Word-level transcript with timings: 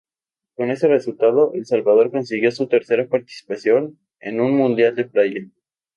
Con 0.55 0.71
este 0.71 0.87
resultado, 0.87 1.53
El 1.53 1.67
Salvador 1.67 2.09
consiguió 2.09 2.49
su 2.51 2.67
tercera 2.67 3.07
participación 3.07 3.99
en 4.19 4.41
un 4.41 4.57
mundial 4.57 4.95
de 4.95 5.05
playa. 5.05 5.41